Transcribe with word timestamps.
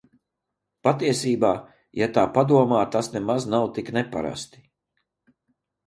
Patiesībā, 0.87 1.51
ja 2.01 2.09
tā 2.17 2.25
padomā 2.39 2.81
tas 2.99 3.13
nemaz 3.19 3.49
nav 3.55 3.71
tik 3.79 3.97
neparasti! 4.01 4.69